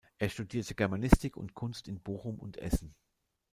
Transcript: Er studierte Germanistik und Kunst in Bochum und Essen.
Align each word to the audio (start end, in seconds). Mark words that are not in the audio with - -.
Er 0.17 0.29
studierte 0.29 0.73
Germanistik 0.73 1.37
und 1.37 1.53
Kunst 1.53 1.87
in 1.87 1.99
Bochum 2.01 2.39
und 2.39 2.57
Essen. 2.57 2.95